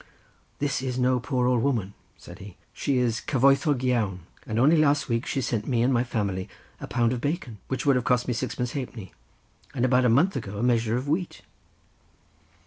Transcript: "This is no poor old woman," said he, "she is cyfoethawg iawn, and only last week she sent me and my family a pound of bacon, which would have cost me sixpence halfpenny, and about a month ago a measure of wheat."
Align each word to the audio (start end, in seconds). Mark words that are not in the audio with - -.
"This 0.57 0.81
is 0.81 0.97
no 0.97 1.19
poor 1.19 1.45
old 1.45 1.61
woman," 1.61 1.93
said 2.17 2.39
he, 2.39 2.57
"she 2.73 2.97
is 2.97 3.21
cyfoethawg 3.27 3.81
iawn, 3.83 4.21
and 4.47 4.57
only 4.57 4.75
last 4.75 5.07
week 5.07 5.27
she 5.27 5.41
sent 5.41 5.67
me 5.67 5.83
and 5.83 5.93
my 5.93 6.03
family 6.03 6.49
a 6.79 6.87
pound 6.87 7.13
of 7.13 7.21
bacon, 7.21 7.59
which 7.67 7.85
would 7.85 7.95
have 7.95 8.03
cost 8.03 8.27
me 8.27 8.33
sixpence 8.33 8.71
halfpenny, 8.71 9.13
and 9.75 9.85
about 9.85 10.03
a 10.05 10.09
month 10.09 10.35
ago 10.35 10.57
a 10.57 10.63
measure 10.63 10.97
of 10.97 11.07
wheat." 11.07 11.43